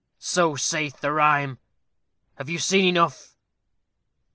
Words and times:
So 0.17 0.55
saith 0.55 1.01
the 1.01 1.11
rhyme. 1.11 1.59
Have 2.37 2.49
you 2.49 2.57
seen 2.57 2.85
enough?" 2.85 3.35